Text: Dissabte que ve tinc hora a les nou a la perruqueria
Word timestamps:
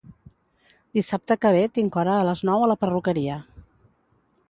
Dissabte 0.99 1.37
que 1.45 1.53
ve 1.57 1.61
tinc 1.77 1.99
hora 2.05 2.17
a 2.17 2.25
les 2.31 2.43
nou 2.51 2.65
a 2.69 2.73
la 2.75 2.81
perruqueria 2.85 3.41